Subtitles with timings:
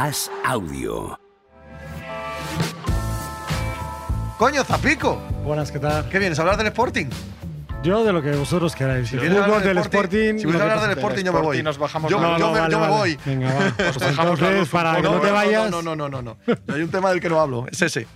[0.00, 1.18] As Audio.
[4.38, 5.16] Coño, Zapico.
[5.44, 6.08] Buenas, ¿qué tal?
[6.08, 7.06] ¿Qué vienes a hablar del Sporting?
[7.82, 9.08] Yo de lo que vosotros queráis.
[9.10, 10.38] Si El vienes a hablar fútbol del Sporting.
[10.38, 11.62] Si vienes a que hablar del Sporting, yo me Sporting voy.
[11.62, 13.18] nos bajamos yo, la- yo No, me, vale, yo me voy.
[13.26, 13.60] Venga, va.
[13.76, 15.14] Pues bajamos la entonces, luz para que poco.
[15.16, 15.70] no te vayas.
[15.70, 16.36] No, no, no, no, no.
[16.46, 16.74] no.
[16.74, 17.66] Hay un tema del que no hablo.
[17.70, 18.06] Es ese.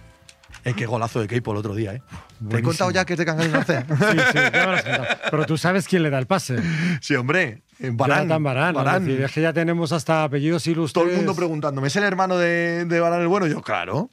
[0.64, 1.98] Eh, qué golazo de Keipo el otro día, ¿eh?
[1.98, 2.68] ¿Te he Buenísimo.
[2.70, 3.84] contado ya que es de Narcea?
[3.86, 5.06] Sí, sí, ya me lo has contado.
[5.30, 6.56] Pero tú sabes quién le da el pase.
[7.02, 7.63] sí, hombre.
[7.78, 8.28] Barán.
[8.42, 8.74] Barán.
[8.74, 9.02] Barán.
[9.02, 11.04] Es, decir, es que ya tenemos hasta apellidos ilustres.
[11.04, 13.46] Todo el mundo preguntándome, ¿es el hermano de, de Barán el bueno?
[13.46, 14.10] Yo, claro.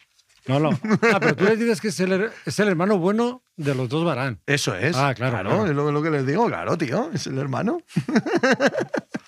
[0.48, 0.72] No, no.
[1.14, 4.04] Ah, pero tú le dices que es el, es el hermano bueno de los dos
[4.04, 4.40] Barán.
[4.48, 4.96] Eso es.
[4.96, 5.68] Ah, claro, claro.
[5.68, 7.12] Es lo, lo que les digo, claro, tío.
[7.14, 7.80] Es el hermano.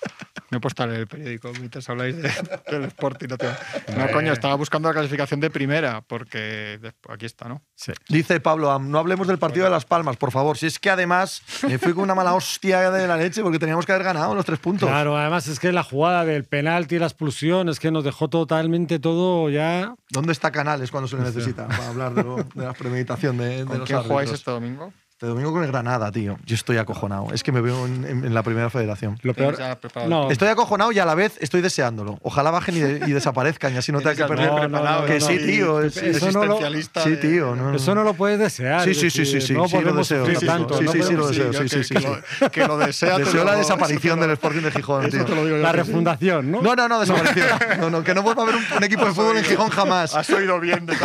[0.54, 2.30] Me he puesto a leer el periódico mientras habláis de-
[2.70, 3.26] del Sporting.
[3.28, 3.54] No, tengo-
[3.96, 7.60] no, coño, estaba buscando la clasificación de primera, porque aquí está, ¿no?
[7.74, 7.92] Sí.
[8.08, 10.56] Dice Pablo, Am, no hablemos del partido de Las Palmas, por favor.
[10.56, 13.84] Si es que además me fui con una mala hostia de la leche porque teníamos
[13.84, 14.88] que haber ganado los tres puntos.
[14.88, 18.28] Claro, además es que la jugada del penalti y la expulsión es que nos dejó
[18.28, 19.94] totalmente todo ya.
[20.10, 23.48] ¿Dónde está Canales cuando se le necesita para hablar de, lo- de la premeditación de,
[23.58, 24.92] de ¿Con los quién jugáis este domingo?
[25.16, 26.36] Este domingo con el Granada, tío.
[26.44, 27.28] Yo estoy acojonado.
[27.32, 29.16] Es que me veo en, en- en la primera federación.
[29.22, 29.54] Lo peor.
[29.54, 30.10] Tienes ya preparado.
[30.10, 32.18] No, Estoy acojonado y a la vez estoy deseándolo.
[32.22, 34.48] Ojalá bajen y, de- y desaparezcan y así no tenga que perder.
[34.48, 35.26] todo no, no, preparado, no, que no.
[35.26, 35.80] sí, tío.
[35.82, 37.54] es- Eso no lo- existencialista sí, de- tío.
[37.54, 38.82] No, Eso no lo puedes desear.
[38.82, 40.18] Sí, es sí, sí, decir, sí, sí, No sí, lo podemos deseo.
[40.24, 40.78] sufrir Sí, sí, tanto.
[40.78, 41.52] sí, no sí, sí, lo podemos- deseo.
[41.52, 42.06] sí, que, sí, que sí.
[42.40, 43.16] Lo, que lo desea.
[43.16, 45.20] te Deseo la desaparición del Sporting de Gijón, tío.
[45.20, 45.62] Eso te lo digo yo.
[45.62, 46.60] La refundación, ¿no?
[46.60, 47.46] No, no, no, desaparición.
[47.78, 50.12] No, no, que no vuelva a haber un, un equipo de fútbol en Gijón jamás.
[50.16, 50.96] Has oído bien de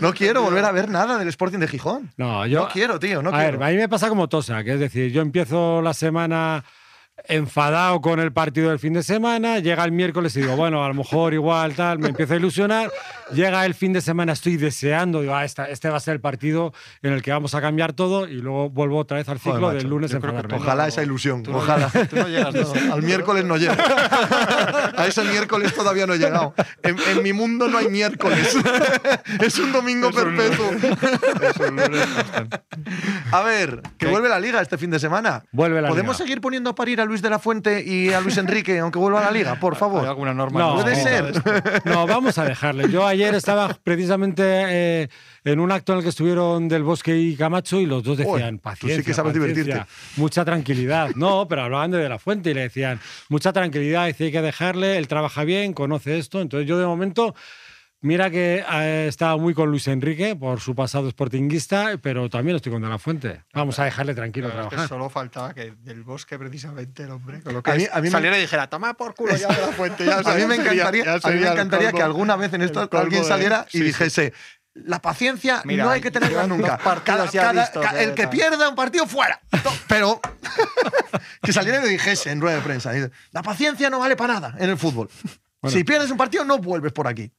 [0.00, 2.10] No quiero volver a ver nada del Sporting de Gijón.
[2.16, 2.62] No, yo.
[2.62, 3.58] No quiero, tío, no a quiero.
[3.58, 6.64] ver, a mí me pasa como Tosa, que es decir, yo empiezo la semana
[7.28, 10.88] enfadado con el partido del fin de semana, llega el miércoles y digo, bueno, a
[10.88, 12.90] lo mejor igual tal, me empiezo a ilusionar,
[13.32, 16.20] llega el fin de semana, estoy deseando, digo, ah, esta- este va a ser el
[16.20, 19.54] partido en el que vamos a cambiar todo y luego vuelvo otra vez al Joder,
[19.54, 20.54] ciclo macho, del lunes que enfadarme.
[20.56, 21.88] Ojalá esa ilusión, Tú no ojalá.
[21.88, 22.72] tú no llegas, no.
[22.94, 23.74] al miércoles no llego.
[24.96, 26.54] A ese miércoles todavía no he llegado.
[26.82, 28.56] En, en mi mundo no hay miércoles.
[29.40, 30.70] Es un domingo Es un perpetuo.
[31.48, 32.60] Es un lunes bastante.
[33.32, 34.10] A ver, que ¿Qué?
[34.10, 35.44] vuelve la liga este fin de semana.
[35.52, 36.24] Vuelve la ¿Podemos liga.
[36.26, 39.20] seguir poniendo a parir a Luis de la Fuente y a Luis Enrique aunque vuelva
[39.20, 39.56] a la liga?
[39.56, 40.06] Por ¿Hay favor.
[40.06, 40.60] alguna norma?
[40.60, 41.32] No, Puede ser.
[41.84, 42.88] No, vamos a dejarle.
[42.90, 45.08] Yo ayer estaba precisamente eh,
[45.44, 48.58] en un acto en el que estuvieron Del Bosque y Camacho y los dos decían,
[48.58, 49.84] tú paciencia, sí que sabes divertirte".
[50.16, 51.10] mucha tranquilidad.
[51.16, 54.42] No, pero hablaban de De La Fuente y le decían, mucha tranquilidad, dice, hay que
[54.42, 56.40] dejarle, él trabaja bien, conoce esto.
[56.40, 57.34] Entonces yo de momento...
[58.02, 62.72] Mira que eh, estaba muy con Luis Enrique por su pasado sportinguista, pero también estoy
[62.72, 63.42] con De La Fuente.
[63.52, 64.88] Vamos a dejarle tranquilo Claro, es que trabajar.
[64.88, 68.02] solo faltaba que del bosque, precisamente, el hombre, con lo que A mí- a mí
[68.04, 70.06] me- saliera y dijera, toma por culo ya de la fuente.
[70.06, 72.62] Ya, o sea, A mí me sería- encantaría, a mí me que alguna vez en
[72.62, 73.84] esto alguien de- saliera y sí, sí.
[73.84, 74.32] dijese.
[74.72, 76.78] La paciencia Mira, no hay que tenerla nunca.
[76.78, 79.40] Cada- eh, el que pierda un partido fuera.
[79.88, 80.20] Pero
[81.42, 82.92] que saliera y lo dijese en rueda de prensa.
[83.32, 85.10] La paciencia no vale para nada en el fútbol.
[85.60, 85.76] Bueno.
[85.76, 87.30] Si pierdes un partido, no vuelves por aquí.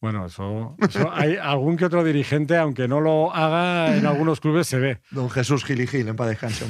[0.00, 4.68] Bueno, eso, eso hay algún que otro dirigente, aunque no lo haga en algunos clubes,
[4.68, 5.00] se ve.
[5.10, 6.66] Don Jesús Gil y Gil, en paz descanse.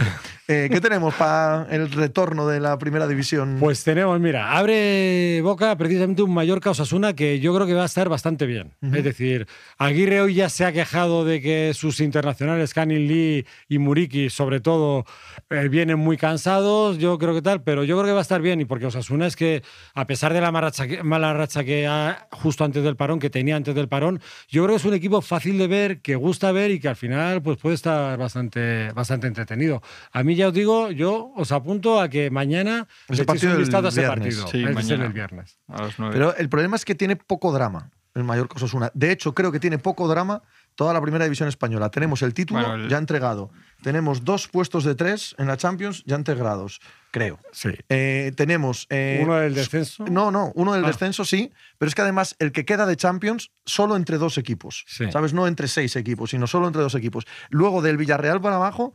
[0.51, 3.59] Eh, ¿Qué tenemos para el retorno de la primera división?
[3.61, 7.85] Pues tenemos, mira, abre boca precisamente un Mallorca Osasuna que yo creo que va a
[7.85, 8.73] estar bastante bien.
[8.81, 9.47] Es decir,
[9.77, 14.61] Aguirre hoy ya se ha quejado de que sus internacionales, Canin Lee y Muriki, sobre
[14.61, 15.05] todo,
[15.51, 16.97] eh, vienen muy cansados.
[16.97, 18.63] Yo creo que tal, pero yo creo que va a estar bien.
[18.63, 19.63] Y porque Osasuna es que,
[19.95, 23.18] a pesar de la mala racha que, mala racha que ha justo antes del parón,
[23.19, 26.17] que tenía antes del parón, yo creo que es un equipo fácil de ver, que
[26.17, 29.83] gusta ver y que al final pues, puede estar bastante, bastante entretenido.
[30.13, 33.65] A mí ya os digo, yo os apunto a que mañana echéis partido un del
[33.65, 34.37] vistazo a ese viernes.
[34.37, 34.49] partido.
[34.49, 35.07] Sí, Es mañana.
[35.07, 35.59] el viernes.
[35.69, 36.15] A las nueve.
[36.15, 38.91] Pero el problema es que tiene poco drama el Mallorca Osasuna.
[38.95, 40.43] De hecho, creo que tiene poco drama
[40.75, 41.89] toda la primera división española.
[41.91, 43.51] Tenemos el título Bueno, el- ya entregado.
[43.83, 46.81] Tenemos dos puestos de tres en la Champions ya integrados,
[47.11, 47.39] creo.
[47.53, 47.71] Sí.
[47.89, 48.87] Eh, tenemos.
[48.91, 50.05] eh, Uno del descenso.
[50.07, 50.89] No, no, uno del Ah.
[50.89, 54.85] descenso sí, pero es que además el que queda de Champions solo entre dos equipos.
[54.87, 55.11] Sí.
[55.11, 55.33] ¿Sabes?
[55.33, 57.27] No entre seis equipos, sino solo entre dos equipos.
[57.51, 58.95] Luego del Villarreal para abajo,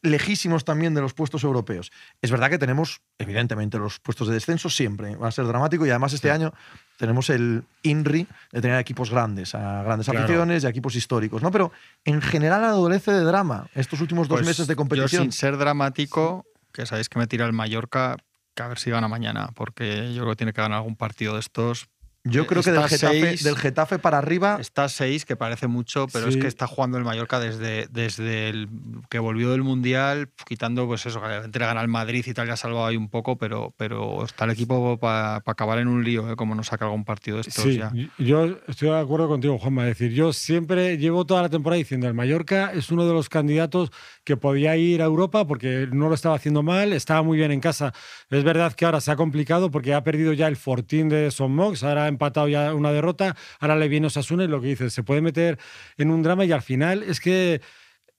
[0.00, 1.92] lejísimos también de los puestos europeos.
[2.22, 5.16] Es verdad que tenemos, evidentemente, los puestos de descenso siempre.
[5.16, 6.52] Va a ser dramático y además este año
[6.96, 10.24] tenemos el INRI de tener equipos grandes, a grandes Claro.
[10.24, 11.42] aficiones y a equipos históricos.
[11.42, 11.50] ¿no?
[11.50, 11.72] Pero
[12.06, 15.24] en general adolece de drama estos últimos dos Pues meses de Yo, competición.
[15.24, 18.16] sin ser dramático, que sabéis que me tira el Mallorca,
[18.54, 21.34] que a ver si gana mañana, porque yo creo que tiene que ganar algún partido
[21.34, 21.88] de estos
[22.24, 23.42] Yo creo que del Getafe, seis.
[23.42, 24.58] del Getafe para arriba.
[24.60, 26.40] Está 6, que parece mucho, pero es Sí.
[26.40, 28.68] que está jugando el Mallorca desde, desde el
[29.10, 32.56] que volvió del Mundial, quitando pues eso, que gana al Madrid y tal, ya ha
[32.56, 36.36] salvado ahí un poco, pero, pero está el equipo para acabar en un lío, ¿eh?
[36.36, 37.92] como no saca algún partido de estos Sí, ya.
[38.18, 39.82] yo estoy de acuerdo contigo, Juanma.
[39.88, 43.28] Es decir, yo siempre llevo toda la temporada diciendo el Mallorca es uno de los
[43.28, 43.90] candidatos
[44.22, 47.58] que podía ir a Europa porque no lo estaba haciendo mal, estaba muy bien en
[47.60, 47.92] casa.
[48.30, 51.52] Es verdad que ahora se ha complicado porque ha perdido ya el fortín de Son
[51.52, 55.02] Mox, ahora empatado ya una derrota, ahora le viene Osasuna y lo que dices, se
[55.02, 55.58] puede meter
[55.96, 57.60] en un drama y al final es que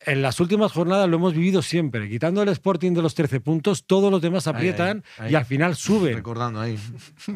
[0.06, 2.10] en las últimas jornadas lo hemos vivido siempre.
[2.10, 5.46] Quitando el Sporting de los 13 puntos, todos los demás Ahí, aprietan ahí, y al
[5.46, 6.16] final suben.
[6.16, 6.78] Recordando ahí.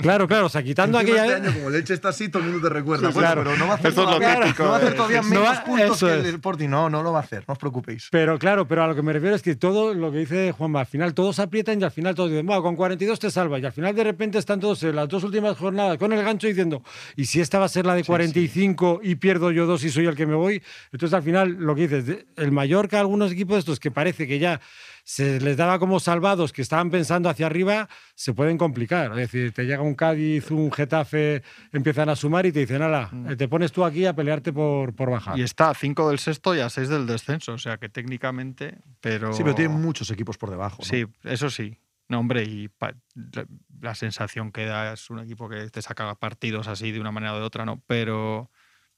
[0.02, 1.36] Claro, claro, o sea, quitando Encima aquella.
[1.38, 3.08] este año, como Leche está así, todo el mundo te recuerda.
[3.10, 3.44] Sí, Bueno, claro.
[3.44, 4.96] pero no va a hacer Esto es lo todavía, típico no va a hacer de-
[4.96, 6.26] todavía No menos va- puntos eso que el.
[6.36, 6.70] Sporting.
[6.70, 8.08] No, no lo va a hacer, no os preocupéis.
[8.12, 10.82] Pero claro, pero a lo que me refiero es que todo lo que dice Juanma,
[10.82, 13.62] al final todos aprietan y al final todos dicen, bueno, con 42 te salvas.
[13.62, 16.48] Y al final de repente están todos en las dos últimas jornadas con el gancho
[16.48, 16.84] diciendo,
[17.16, 20.06] ¿y si esta va a ser la de 45 y pierdo yo dos y soy
[20.06, 20.62] el que me voy?
[20.92, 24.40] Entonces al final lo que dices, el Mallorca, algunos equipos de estos que parece que
[24.40, 24.60] ya
[25.06, 29.12] se les daba como salvados, que estaban pensando hacia arriba, se pueden complicar.
[29.12, 33.10] Es decir, te llega un Cádiz, un Getafe, empiezan a sumar y te dicen, ala,
[33.38, 35.40] te pones tú aquí a pelearte por, por bajar.
[35.40, 38.80] Y está a 5 del sexto y a 6 del descenso, o sea que técnicamente,
[39.00, 39.32] pero...
[39.32, 40.78] Sí, pero tiene muchos equipos por debajo.
[40.80, 40.86] ¿no?
[40.86, 41.78] Sí, eso sí.
[42.10, 42.94] No, hombre, y pa-
[43.34, 43.46] la,
[43.82, 47.34] la sensación que da es un equipo que te saca partidos así de una manera
[47.34, 47.82] o de otra, ¿no?
[47.88, 48.50] Pero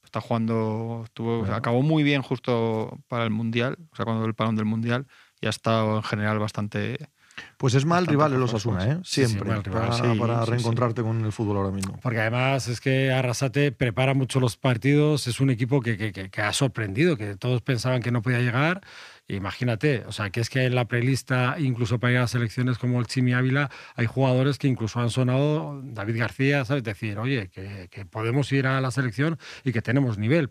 [0.04, 1.54] está jugando, estuvo, Bueno.
[1.54, 5.06] acabó muy bien justo para el Mundial, o sea, cuando el parón del Mundial,
[5.40, 7.10] y ha estado en general bastante...
[7.56, 8.84] Pues es mal rival el Osasuna.
[8.84, 8.98] ¿eh?
[9.04, 9.60] Sí, sí, Siempre.
[9.62, 11.98] rival, para sí, reencontrarte con el fútbol ahora mismo.
[12.02, 16.30] Porque además es que Arrasate prepara mucho los partidos, es un equipo que, que- que-
[16.30, 18.80] que ha sorprendido, que todos pensaban que no podía llegar.
[19.28, 22.78] Imagínate, o sea, que es que en la prelista, incluso para ir a las selecciones
[22.78, 26.82] como el Chimi Ávila, hay jugadores que incluso han sonado, David García, ¿sabes?
[26.82, 30.50] Decir, oye, que, que podemos ir a la selección y que tenemos nivel.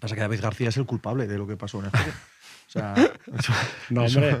[0.00, 1.90] Pasa que David García es el culpable de lo que pasó en.
[2.68, 3.52] O sea, eso-
[3.90, 4.36] No, hombre.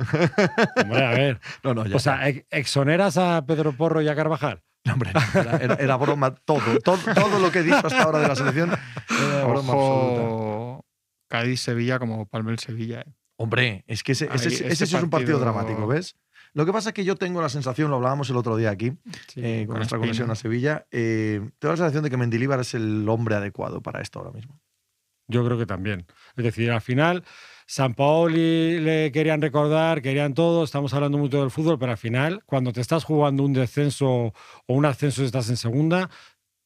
[0.82, 1.40] hombre, a ver.
[1.64, 4.62] no, no, ya O sea, ex- ¿exoneras a Pedro Porro y a Carvajal?
[4.84, 6.98] No, hombre, no, era, era- era broma todo, todo.
[7.14, 10.84] Todo lo que he dicho hasta ahora de la selección era broma absoluta.
[11.28, 13.00] Cádiz-Sevilla como Palmel-Sevilla.
[13.00, 13.12] ¿eh?
[13.36, 16.16] Hombre, es que ese, Ahí, ese- ese este es un partido dramático, ¿ves?
[16.54, 18.92] Lo que pasa es que yo tengo la sensación, lo hablábamos el otro día aquí,
[19.28, 22.72] Sí, eh, con nuestra conexión a Sevilla, eh, tengo la sensación de que Mendilíbar es
[22.74, 24.58] el hombre adecuado para esto ahora mismo.
[25.30, 26.06] Yo creo que también.
[26.36, 27.22] Es decir, al final,
[27.70, 32.42] San Paoli le querían recordar, querían todo, estamos hablando mucho del fútbol, pero al final,
[32.46, 34.32] cuando te estás jugando un descenso o
[34.68, 36.08] un ascenso y estás en segunda,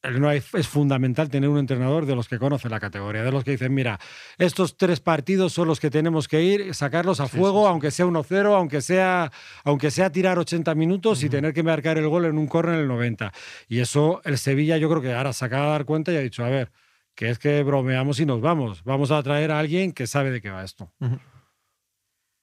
[0.04, 3.75] es fundamental tener un entrenador de los que conoce la categoría, de los que dicen,
[3.75, 3.99] mira,
[4.38, 7.70] estos tres partidos son los que tenemos que ir, sacarlos a fuego, sí, sí.
[7.70, 9.32] aunque sea 1-0, aunque sea,
[9.64, 12.82] aunque sea tirar 80 minutos y tener que marcar el gol en un córner en
[12.82, 13.32] el 90.
[13.66, 16.20] Y eso el Sevilla yo creo que ahora se acaba de dar cuenta y ha
[16.20, 16.70] dicho, a ver,
[17.14, 18.85] que es que bromeamos y nos vamos.
[18.85, 20.93] Vamos a traer a alguien que sabe de qué va esto.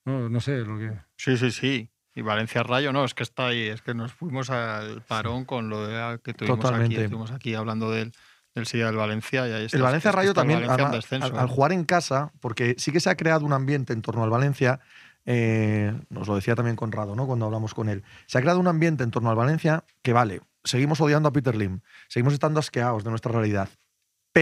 [0.06, 0.94] No, no sé lo que.
[1.18, 1.89] Sí, sí, sí.
[2.16, 5.69] Y Valencia Rayo, no, es que está ahí, es que nos fuimos al parón con
[5.69, 6.95] lo de, que tuvimos Totalmente.
[6.95, 8.12] aquí, estuvimos aquí hablando del,
[8.56, 9.77] del del Valencia y ahí está.
[9.77, 11.48] El Valencia es que Rayo también, Valencia al ¿eh?
[11.48, 14.80] jugar en casa, porque sí que se ha creado un ambiente en torno al Valencia,
[15.25, 17.27] eh, nos lo decía también Conrado, ¿no?
[17.27, 18.04] Cuando hablamos con él.
[18.25, 21.56] Se ha creado un ambiente en torno al Valencia que vale, seguimos odiando a Peter
[21.56, 23.69] Lim, seguimos estando asqueados de nuestra realidad,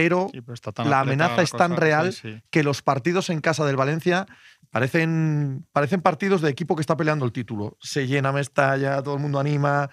[0.00, 0.40] pero Sí,
[0.84, 2.42] la amenaza es tan cosa, real sí, sí.
[2.50, 4.26] que los partidos en casa del Valencia
[4.70, 7.76] parecen, parecen partidos de equipo que está peleando el título.
[7.80, 9.90] Se llena Mestalla, todo el mundo anima.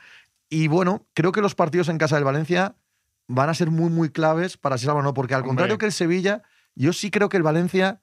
[0.50, 2.76] Y bueno, creo que los partidos en casa del Valencia
[3.28, 5.50] van a ser muy, muy claves para ser no porque al Hombre.
[5.50, 6.44] contrario que el Sevilla,
[6.76, 8.02] yo sí creo que el Valencia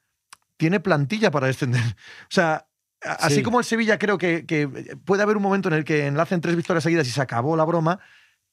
[0.56, 1.82] tiene plantilla para descender.
[2.24, 2.66] O sea,
[3.00, 3.42] así Sí.
[3.42, 4.66] como el Sevilla creo que, que
[5.04, 7.64] puede haber un momento en el que enlacen tres victorias seguidas y se acabó la
[7.64, 8.00] broma,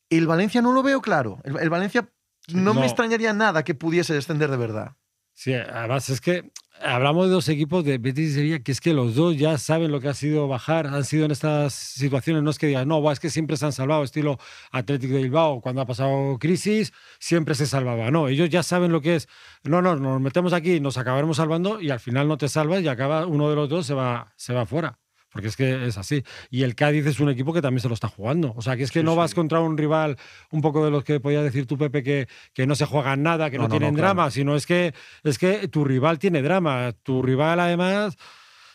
[0.10, 1.40] el Valencia no lo veo claro.
[1.44, 2.08] El, el Valencia
[2.54, 2.86] no, me No.
[2.86, 4.96] extrañaría nada que pudiese descender de verdad.
[5.34, 6.52] Sí, además es que
[6.82, 9.90] hablamos de dos equipos de Betis y Sevilla que es que los dos ya saben
[9.90, 13.10] lo que ha sido bajar, han sido en estas situaciones, no es que digan, no,
[13.10, 14.38] es que siempre se han salvado, estilo
[14.72, 18.12] Atlético de Bilbao, cuando ha pasado crisis, siempre se salvaba.
[18.12, 19.30] No, ellos ya saben lo que es,
[19.64, 22.90] no, no, nos metemos aquí, nos acabaremos salvando y al final no te salvas y
[22.90, 25.00] acaba uno de los dos se va, se va fuera.
[25.32, 26.24] Porque es que es así.
[26.50, 28.54] Y el Cádiz es un equipo que también se lo está jugando.
[28.56, 29.18] O sea, que es que Sí, no sí.
[29.18, 30.18] vas contra un rival,
[30.52, 33.50] un poco de los que podías decir tú, Pepe, que, que no se juegan nada,
[33.52, 34.14] que no, tienen no, claro.
[34.16, 34.94] drama, sino es que,
[35.24, 36.94] es que tu rival tiene drama.
[37.04, 38.16] Tu rival, además,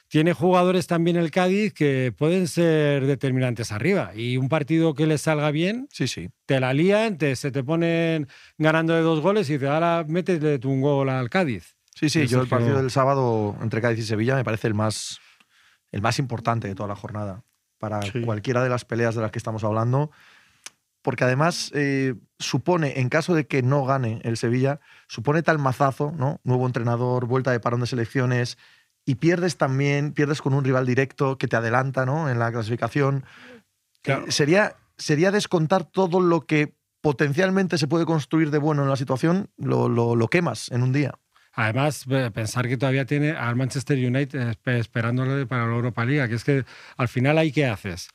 [0.06, 4.12] tiene jugadores también el Cádiz que pueden ser determinantes arriba.
[4.14, 6.28] Y un partido que les salga bien, Sí, sí.
[6.46, 10.60] te la lían, te, se te ponen ganando de dos goles y te ahora métele
[10.60, 11.74] tú un gol al Cádiz.
[11.96, 15.18] Sí, sí, yo el partido del sábado entre Cádiz y Sevilla me parece el más,
[15.94, 17.42] el más importante de toda la jornada.
[17.78, 18.22] Para Sí.
[18.22, 20.10] cualquiera de las peleas de las que estamos hablando,
[21.02, 26.12] porque además eh, supone, en caso de que no gane el Sevilla, supone tal mazazo,
[26.16, 26.40] ¿no?
[26.44, 28.58] Nuevo entrenador, vuelta de parón de selecciones,
[29.06, 32.30] y pierdes también, pierdes con un rival directo que te adelanta, ¿no?
[32.30, 33.24] En la clasificación.
[34.02, 34.24] Claro.
[34.26, 38.96] Eh, sería, sería descontar todo lo que potencialmente se puede construir de bueno en la
[38.96, 41.12] situación, lo, lo- lo quemas en un día.
[41.54, 46.34] Además, pensar que todavía tiene al Manchester United espe- esperándole para la Europa Liga, que
[46.34, 46.64] es que
[46.96, 48.08] al final ahí qué haces.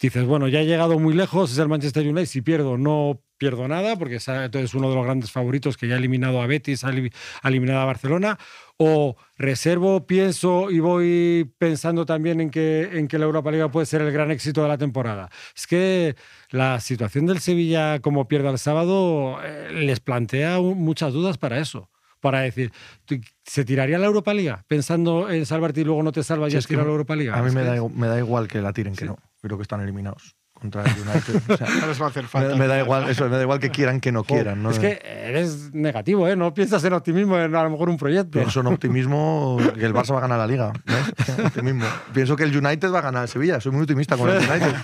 [0.00, 3.66] Dices, bueno, ya he llegado muy lejos, es el Manchester United, si pierdo no pierdo
[3.68, 6.84] nada, porque es es uno de los grandes favoritos que ya ha eliminado a Betis,
[6.84, 8.38] ha eli- ha eliminado a Barcelona,
[8.76, 13.86] o reservo, pienso y voy pensando también en que, en que la Europa Liga puede
[13.86, 15.30] ser el gran éxito de la temporada.
[15.56, 16.14] Es que
[16.50, 21.90] la situación del Sevilla como pierda el sábado eh, les plantea muchas dudas para eso
[22.20, 22.72] para decir,
[23.04, 26.50] ¿tú- ¿se tiraría la Europa Liga pensando en salvarte y luego no te salvas y
[26.52, 27.36] Sí, has es que tirado la Europa Liga?
[27.38, 29.16] A mí me da, me da igual que la tiren, que no.
[29.40, 31.40] Creo que están eliminados contra el United.
[31.52, 32.48] O sea, No les va a hacer falta.
[32.54, 34.60] me, me da igual, eso, me da igual que quieran que no quieran.
[34.60, 34.70] ¿no?
[34.72, 36.34] Es que eres negativo, ¿eh?
[36.34, 38.40] No piensas en optimismo en a lo mejor un proyecto.
[38.40, 40.72] Pienso en optimismo que el Barça va a ganar la liga.
[41.46, 41.84] Optimismo.
[42.12, 43.60] Pienso que el United va a ganar el Sevilla.
[43.60, 44.74] Soy muy optimista con el United.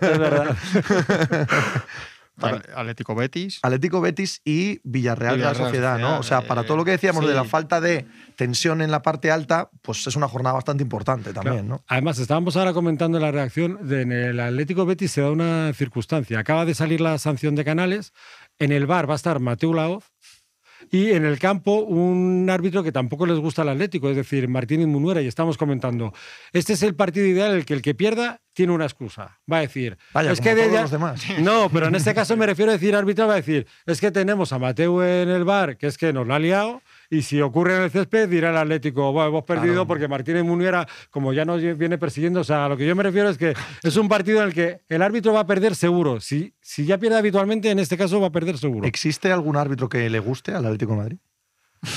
[0.00, 0.56] es verdad.
[2.40, 3.60] Atlético Betis.
[3.62, 6.18] Atlético Betis y Villarreal, de la Sociedad, ¿no?
[6.18, 9.02] O sea, para eh, todo lo que decíamos de la falta de tensión en la
[9.02, 11.82] parte alta, pues es una jornada bastante importante también, ¿no?
[11.86, 16.38] Además, estábamos ahora comentando la reacción de en el Atlético Betis se da una circunstancia.
[16.38, 18.12] Acaba de salir la sanción de Canales.
[18.58, 20.13] En el bar va a estar Mateo Laoz.
[20.90, 24.86] Y en el campo, un árbitro que tampoco les gusta al Atlético, es decir, Martínez
[24.86, 26.12] Munuera, y estamos comentando,
[26.52, 29.38] este es el partido ideal en el que el que pierda tiene una excusa.
[29.50, 31.22] Va a decir, Vaya, es como que todos de- los demás.
[31.40, 34.10] No, pero en este caso me refiero a decir árbitro, va a decir, es que
[34.10, 36.80] tenemos a Mateo en el bar, que es que nos la ha liado,
[37.10, 39.86] y si ocurre en el césped, dirá el Atlético, bueno, hemos perdido Claro.
[39.86, 43.02] porque Martínez Muniera, como ya nos viene persiguiendo, o sea, a lo que yo me
[43.02, 46.20] refiero es que es un partido en el que el árbitro va a perder seguro.
[46.20, 48.86] Si, si ya pierde habitualmente, en este caso va a perder seguro.
[48.86, 51.18] ¿Existe algún árbitro que le guste al Atlético de Madrid?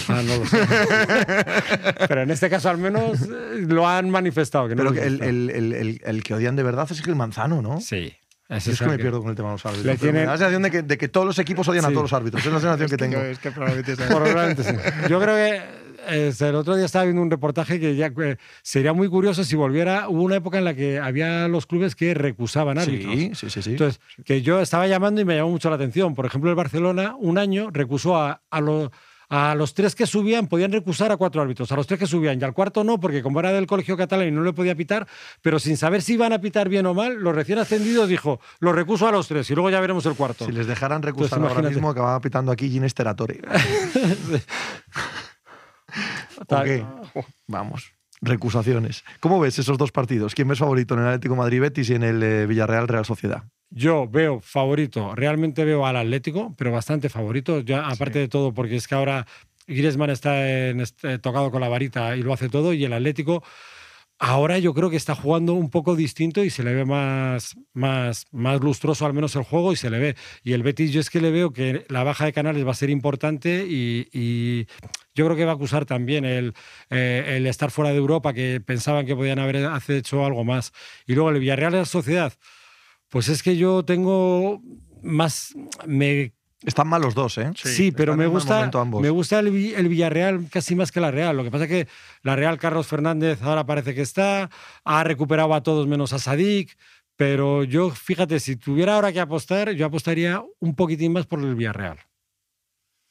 [0.09, 0.57] Ah, no lo sé.
[2.09, 3.27] pero en este caso al menos eh,
[3.67, 4.67] lo han manifestado.
[4.67, 7.61] Que no Pero que el- el- el- el que odian de verdad es el Manzano,
[7.61, 7.79] ¿no?
[7.79, 8.13] Sí.
[8.49, 9.85] Es que me pierdo con el tema de los árbitros.
[9.85, 11.85] Le pero me tienen- da la sensación de que, de que todos los equipos odian
[11.85, 12.45] a todos los árbitros.
[12.45, 13.17] Es la sensación que tengo.
[13.19, 14.73] Es que probablemente sea- Probablemente sí.
[15.09, 15.61] Yo creo que
[16.09, 19.57] eh, el otro día estaba viendo un reportaje que ya eh, sería muy curioso si
[19.57, 20.07] volviera.
[20.07, 23.13] Hubo una época en la que había los clubes que recusaban árbitros.
[23.13, 23.61] Sí, sí, sí.
[23.61, 23.71] sí.
[23.71, 26.15] Entonces, que yo estaba llamando y me llamó mucho la atención.
[26.15, 28.89] Por ejemplo, el Barcelona un año recusó a, a, los-
[29.29, 32.39] a los tres que subían, podían recusar a cuatro árbitros, a los tres que subían,
[32.39, 35.05] y al cuarto no, porque como era del colegio catalán y no le podía pitar,
[35.41, 38.71] pero sin saber si iban a pitar bien o mal, los recién ascendidos dijo, lo
[38.71, 40.45] recuso a los tres y luego ya veremos el cuarto.
[40.45, 43.39] si les dejaran recusar Pues ahora mismo, acababa pitando aquí Ginés Teratori.
[46.39, 46.85] ¿O Tal- qué?
[47.47, 47.91] Vamos.
[48.21, 49.03] Recusaciones.
[49.19, 50.33] ¿Cómo ves esos dos partidos?
[50.33, 53.43] ¿Quién ves favorito en el Atlético Madrid-Betis y en el eh, Villarreal-Real Sociedad?
[53.69, 58.77] Yo veo favorito, realmente veo al Atlético, pero bastante favorito, ya aparte de todo, porque
[58.77, 59.27] es que ahora
[59.67, 63.43] Griezmann está en este- tocado con la varita y lo hace todo, y el Atlético
[64.19, 68.25] ahora yo creo que está jugando un poco distinto y se le ve más, más,
[68.31, 70.15] más lustroso al menos el juego y se le ve.
[70.43, 72.73] Y el Betis yo es que le veo que la baja de canales va a
[72.75, 74.65] ser importante y, y
[75.13, 76.53] yo creo que va a acusar también el,
[76.89, 79.57] eh, el estar fuera de Europa, que pensaban que podían haber
[79.89, 80.71] hecho algo más.
[81.05, 82.33] Y luego el Villarreal de la Sociedad.
[83.09, 84.61] Pues es que yo tengo
[85.01, 85.53] más.
[85.85, 86.33] Me,
[86.63, 87.51] Están mal los dos, ¿eh?
[87.55, 91.37] sí, pero me gusta, me gusta el, el Villarreal casi más que la Real.
[91.37, 91.87] Lo que pasa es que
[92.23, 94.49] la Real, Carlos Fernández, ahora parece que está.
[94.83, 96.77] Ha recuperado a todos menos a Sadik.
[97.15, 101.55] Pero yo, fíjate, si tuviera ahora que apostar, yo apostaría un poquitín más por el
[101.55, 101.97] Villarreal.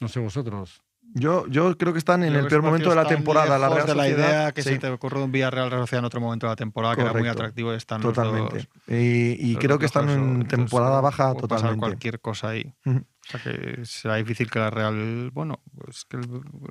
[0.01, 0.86] No sé vosotros.
[1.15, 3.59] Yo, yo creo que están en Creo el peor momento de la temporada.
[3.59, 6.05] La Real de la idea que sí, se te ocurrió un Villarreal Real Sociedad en
[6.05, 8.57] otro momento de la temporada, que era muy atractivo están los Totalmente.
[8.57, 11.81] dos- Y, y los creo que están en temporada baja puede pasar totalmente.
[11.81, 12.75] cualquier cosa ahí.
[12.85, 15.31] O sea que será difícil que la Real.
[15.33, 16.29] Bueno, pues que el,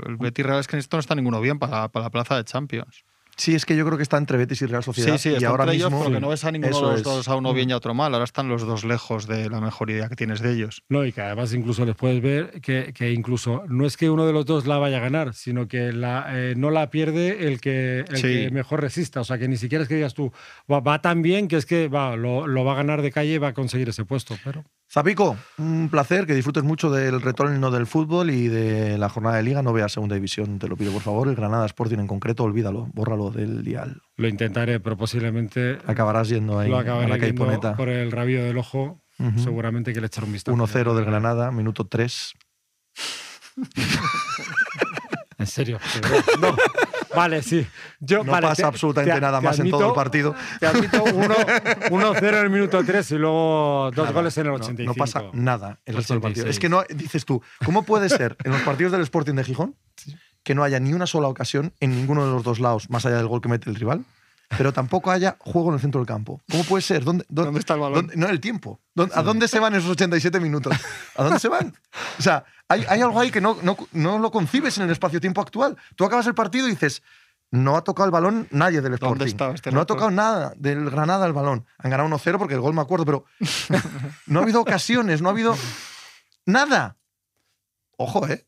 [0.08, 2.36] el Betis Real es que en esto no está ninguno bien para, para la plaza
[2.38, 3.04] de Champions.
[3.38, 5.18] Sí, es que yo creo que está entre Betis y Real Sociedad.
[5.18, 6.00] Sí, sí, y está ahora entre mismo.
[6.00, 7.04] pero que no ves a ninguno de los es.
[7.04, 8.14] dos, a uno bien y a otro mal.
[8.14, 10.84] Ahora están los dos lejos de la mejor idea que tienes de ellos.
[10.90, 14.26] No, y que además incluso les puedes ver que, que incluso no es que uno
[14.26, 17.60] de los dos la vaya a ganar, sino que la, eh, no la pierde el,
[17.60, 18.22] que, el Sí.
[18.22, 19.20] que mejor resista.
[19.22, 20.32] O sea, que ni siquiera es que digas tú,
[20.72, 23.34] va, va tan bien que es que va, lo, lo va a ganar de calle
[23.34, 24.38] y va a conseguir ese puesto.
[24.44, 24.64] Pero
[24.96, 29.44] Zapico, un placer, que disfrutes mucho del retorno del fútbol y de la jornada de
[29.44, 29.62] liga.
[29.62, 31.28] No veas segunda división, te lo pido por favor.
[31.28, 34.02] El Granada Sporting en concreto, olvídalo, bórralo del dial.
[34.16, 37.76] lo intentaré, pero posiblemente Acabarás yendo ahí lo a la caiponeta.
[37.76, 39.02] por el rabillo del ojo.
[39.36, 40.56] Seguramente que le echar un vistazo.
[40.56, 42.34] 1-0 del Granada, minuto 3.
[45.38, 45.78] En serio.
[46.40, 46.56] No,
[47.16, 47.66] Vale, sí.
[48.00, 50.36] Yo, No vale, pasa te- absolutamente te- nada te más en todo el partido.
[50.60, 54.56] Te admito 1-0 en el minuto 3 y luego dos Nada, goles en el no,
[54.58, 54.94] 85.
[54.94, 56.44] No, pasa nada en el resto del partido.
[56.46, 56.56] 86.
[56.56, 59.76] Es que no, dices tú, ¿cómo puede ser en los partidos del Sporting de Gijón
[60.44, 63.18] que no haya ni una sola ocasión en ninguno de los dos lados, más allá
[63.18, 64.06] del gol que mete el rival,
[64.58, 66.42] pero tampoco haya juego en el centro del campo?
[66.50, 67.04] ¿Cómo puede ser?
[67.04, 67.96] ¿Dónde, dónde, ¿Dónde está el balón?
[68.08, 68.80] dónde- no, el tiempo.
[68.94, 70.74] ¿Dónde- ¿A dónde se van esos 87 minutos?
[71.16, 71.74] ¿A dónde se van?
[72.20, 75.42] O sea, hay, hay algo ahí que no, no, no lo concibes en el espacio-tiempo
[75.42, 75.78] actual.
[75.96, 77.04] Tú acabas el partido y dices,
[77.52, 79.18] no ha tocado el balón nadie del Sporting.
[79.20, 81.66] ¿Dónde estaba este no ha tocado nada del Granada el balón.
[81.78, 83.26] Han ganado 1-0 porque el gol me acuerdo, pero
[84.28, 85.56] no ha habido ocasiones, no ha habido
[86.46, 86.98] nada.
[87.98, 88.46] Ojo, ¿eh?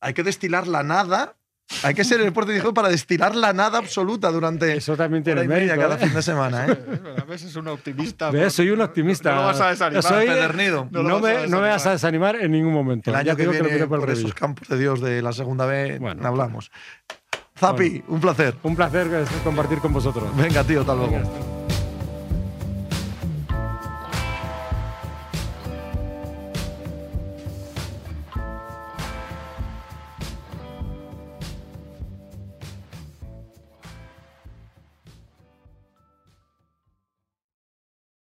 [0.00, 1.36] Hay que destilar la nada.
[1.82, 5.24] Hay que ser el de Gijón para destilar la nada absoluta durante Eso también hora
[5.24, 5.88] tiene y media mérito.
[5.88, 6.06] cada ¿eh?
[6.06, 6.78] fin de semana, ¿eh?
[7.20, 8.30] A veces es un optimista.
[8.30, 8.52] ¿Ves?
[8.52, 9.30] Soy un optimista.
[9.30, 10.88] No lo vas a desanimar, Soy- Pedernido.
[10.90, 12.36] No, No lo vas a me, no me vas a desanimar.
[12.36, 13.10] en ningún momento.
[13.10, 15.66] El Ya año te que viene, miré por esos campos de Dios de la segunda
[15.66, 16.26] B, Bueno.
[16.26, 16.70] hablamos.
[17.58, 18.54] Zapi, un placer.
[18.62, 19.08] Un placer
[19.42, 20.24] compartir con vosotros.
[20.36, 21.12] Venga, tío, hasta luego.
[21.12, 21.53] Venga, hasta luego.